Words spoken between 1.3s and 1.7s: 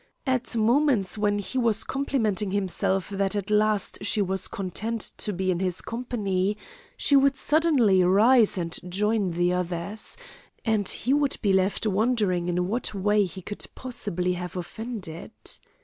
he